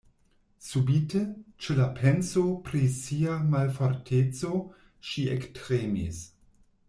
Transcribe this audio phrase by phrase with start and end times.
[0.69, 1.19] Subite,
[1.65, 4.53] ĉe la penso pri sia malforteco,
[5.11, 6.25] ŝi ektremis.